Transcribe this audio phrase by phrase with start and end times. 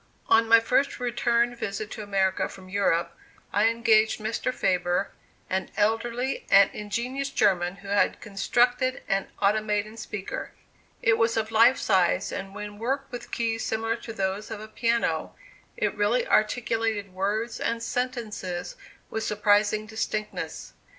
[0.29, 3.15] On my first return visit to America from Europe,
[3.53, 4.51] I engaged Mr.
[4.51, 5.11] Faber,
[5.47, 10.53] an elderly and ingenious German, who had constructed an automaton speaker.
[11.03, 14.67] It was of life size, and when worked with keys similar to those of a
[14.67, 15.35] piano,
[15.77, 18.75] it really articulated words and sentences
[19.11, 20.73] with surprising distinctness.